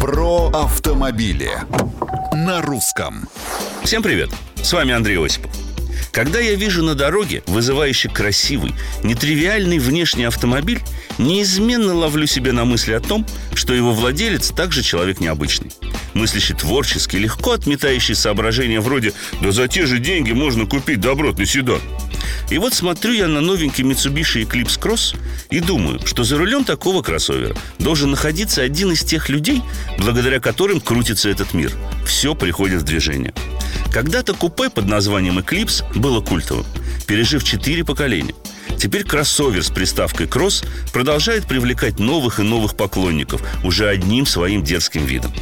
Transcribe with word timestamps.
Про 0.00 0.48
автомобили 0.50 1.50
на 2.32 2.62
русском. 2.62 3.28
Всем 3.82 4.02
привет! 4.02 4.30
С 4.62 4.72
вами 4.72 4.92
Андрей 4.92 5.18
Осипов. 5.18 5.50
Когда 6.12 6.38
я 6.38 6.54
вижу 6.54 6.84
на 6.84 6.94
дороге 6.94 7.42
вызывающий 7.46 8.08
красивый, 8.08 8.74
нетривиальный 9.02 9.78
внешний 9.78 10.24
автомобиль, 10.24 10.80
неизменно 11.18 11.94
ловлю 11.94 12.26
себя 12.26 12.52
на 12.52 12.64
мысли 12.64 12.92
о 12.92 13.00
том, 13.00 13.26
что 13.54 13.74
его 13.74 13.92
владелец 13.92 14.50
также 14.50 14.82
человек 14.82 15.20
необычный. 15.20 15.72
Мыслящий 16.14 16.54
творчески, 16.54 17.16
легко 17.16 17.52
отметающий 17.52 18.14
соображения 18.14 18.80
вроде 18.80 19.12
«Да 19.40 19.50
за 19.50 19.66
те 19.66 19.84
же 19.84 19.98
деньги 19.98 20.32
можно 20.32 20.64
купить 20.66 21.00
добротный 21.00 21.46
седан». 21.46 21.80
И 22.50 22.58
вот 22.58 22.74
смотрю 22.74 23.12
я 23.12 23.28
на 23.28 23.40
новенький 23.40 23.84
Mitsubishi 23.84 24.44
Eclipse 24.44 24.80
Cross 24.80 25.16
и 25.50 25.60
думаю, 25.60 26.00
что 26.06 26.24
за 26.24 26.38
рулем 26.38 26.64
такого 26.64 27.02
кроссовера 27.02 27.56
должен 27.78 28.10
находиться 28.10 28.62
один 28.62 28.92
из 28.92 29.02
тех 29.02 29.28
людей, 29.28 29.62
благодаря 29.98 30.40
которым 30.40 30.80
крутится 30.80 31.28
этот 31.28 31.54
мир. 31.54 31.72
Все 32.06 32.34
приходит 32.34 32.82
в 32.82 32.84
движение. 32.84 33.34
Когда-то 33.92 34.34
купе 34.34 34.70
под 34.70 34.86
названием 34.86 35.38
Eclipse 35.38 35.84
было 35.98 36.20
культовым, 36.20 36.66
пережив 37.06 37.44
четыре 37.44 37.84
поколения. 37.84 38.34
Теперь 38.78 39.02
кроссовер 39.02 39.64
с 39.64 39.70
приставкой 39.70 40.28
«кросс» 40.28 40.62
продолжает 40.92 41.46
привлекать 41.46 41.98
новых 41.98 42.38
и 42.38 42.42
новых 42.42 42.76
поклонников 42.76 43.42
уже 43.64 43.88
одним 43.88 44.24
своим 44.24 44.62
дерзким 44.62 45.04
видом. 45.04 45.32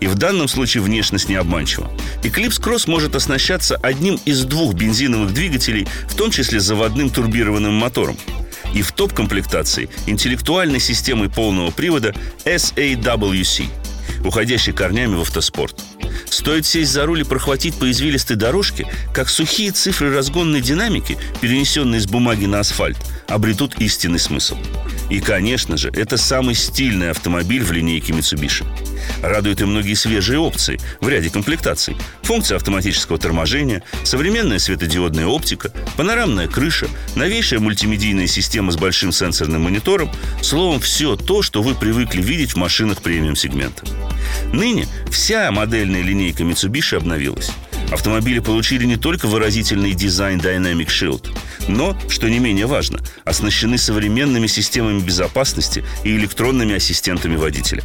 И 0.00 0.06
в 0.06 0.14
данном 0.14 0.48
случае 0.48 0.82
внешность 0.82 1.28
не 1.28 1.36
обманчива. 1.36 1.90
Eclipse 2.22 2.60
Cross 2.60 2.88
может 2.88 3.14
оснащаться 3.14 3.76
одним 3.76 4.18
из 4.24 4.44
двух 4.44 4.74
бензиновых 4.74 5.34
двигателей, 5.34 5.86
в 6.08 6.14
том 6.14 6.30
числе 6.30 6.60
заводным 6.60 7.10
турбированным 7.10 7.74
мотором. 7.74 8.16
И 8.74 8.82
в 8.82 8.92
топ-комплектации 8.92 9.88
интеллектуальной 10.06 10.80
системой 10.80 11.28
полного 11.28 11.70
привода 11.70 12.14
SAWC, 12.44 13.66
уходящей 14.24 14.72
корнями 14.72 15.14
в 15.14 15.20
автоспорт. 15.20 15.76
Стоит 16.30 16.66
сесть 16.66 16.92
за 16.92 17.06
руль 17.06 17.20
и 17.20 17.24
прохватить 17.24 17.74
по 17.74 17.90
извилистой 17.90 18.36
дорожке, 18.36 18.86
как 19.12 19.28
сухие 19.28 19.70
цифры 19.70 20.14
разгонной 20.14 20.60
динамики, 20.60 21.18
перенесенные 21.40 22.00
с 22.00 22.06
бумаги 22.06 22.46
на 22.46 22.60
асфальт, 22.60 22.98
обретут 23.28 23.78
истинный 23.78 24.18
смысл. 24.18 24.56
И, 25.10 25.20
конечно 25.20 25.76
же, 25.76 25.90
это 25.90 26.16
самый 26.16 26.54
стильный 26.54 27.10
автомобиль 27.10 27.62
в 27.62 27.72
линейке 27.72 28.12
Mitsubishi. 28.12 28.66
Радуют 29.22 29.60
и 29.60 29.64
многие 29.64 29.94
свежие 29.94 30.38
опции 30.38 30.78
в 31.00 31.08
ряде 31.08 31.30
комплектаций. 31.30 31.96
Функция 32.22 32.56
автоматического 32.56 33.18
торможения, 33.18 33.82
современная 34.04 34.58
светодиодная 34.58 35.26
оптика, 35.26 35.72
панорамная 35.96 36.48
крыша, 36.48 36.88
новейшая 37.16 37.60
мультимедийная 37.60 38.26
система 38.26 38.72
с 38.72 38.76
большим 38.76 39.12
сенсорным 39.12 39.62
монитором. 39.62 40.10
Словом, 40.42 40.80
все 40.80 41.16
то, 41.16 41.42
что 41.42 41.62
вы 41.62 41.74
привыкли 41.74 42.22
видеть 42.22 42.52
в 42.52 42.56
машинах 42.56 43.02
премиум-сегмента. 43.02 43.84
Ныне 44.52 44.86
вся 45.10 45.50
модельная 45.50 46.02
линейка 46.02 46.42
Mitsubishi 46.42 46.96
обновилась. 46.96 47.50
Автомобили 47.90 48.38
получили 48.40 48.84
не 48.84 48.96
только 48.96 49.26
выразительный 49.26 49.94
дизайн 49.94 50.40
Dynamic 50.40 50.88
Shield, 50.88 51.34
но, 51.68 51.98
что 52.08 52.28
не 52.28 52.38
менее 52.38 52.66
важно, 52.66 53.00
оснащены 53.24 53.78
современными 53.78 54.46
системами 54.46 55.00
безопасности 55.00 55.84
и 56.04 56.14
электронными 56.14 56.74
ассистентами 56.74 57.36
водителя. 57.36 57.82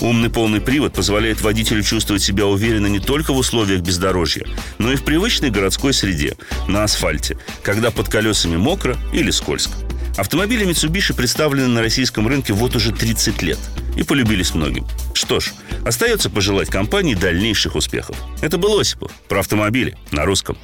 Умный 0.00 0.30
полный 0.30 0.60
привод 0.60 0.92
позволяет 0.92 1.40
водителю 1.40 1.82
чувствовать 1.82 2.22
себя 2.22 2.46
уверенно 2.46 2.86
не 2.86 3.00
только 3.00 3.32
в 3.32 3.36
условиях 3.36 3.80
бездорожья, 3.80 4.46
но 4.78 4.92
и 4.92 4.96
в 4.96 5.04
привычной 5.04 5.50
городской 5.50 5.92
среде, 5.92 6.36
на 6.68 6.84
асфальте, 6.84 7.36
когда 7.62 7.90
под 7.90 8.08
колесами 8.08 8.56
мокро 8.56 8.96
или 9.12 9.30
скользко. 9.30 9.72
Автомобили 10.16 10.66
Mitsubishi 10.66 11.14
представлены 11.14 11.68
на 11.68 11.80
российском 11.80 12.26
рынке 12.26 12.52
вот 12.52 12.76
уже 12.76 12.92
30 12.92 13.42
лет 13.42 13.58
и 13.96 14.02
полюбились 14.02 14.54
многим. 14.54 14.86
Что 15.14 15.40
ж, 15.40 15.52
остается 15.84 16.30
пожелать 16.30 16.68
компании 16.68 17.14
дальнейших 17.14 17.74
успехов. 17.74 18.16
Это 18.40 18.58
был 18.58 18.78
Осипов 18.78 19.12
про 19.28 19.40
автомобили 19.40 19.96
на 20.12 20.24
русском. 20.24 20.56